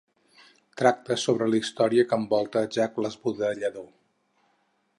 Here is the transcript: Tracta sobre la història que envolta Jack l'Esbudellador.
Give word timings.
Tracta 0.81 1.17
sobre 1.23 1.49
la 1.51 1.59
història 1.59 2.05
que 2.13 2.19
envolta 2.21 2.63
Jack 2.77 2.97
l'Esbudellador. 3.05 3.87